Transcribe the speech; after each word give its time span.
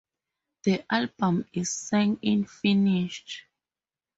The 0.63 0.83
album 0.91 1.45
is 1.53 1.71
sung 1.71 2.17
in 2.23 2.45
Finnish. 2.45 3.45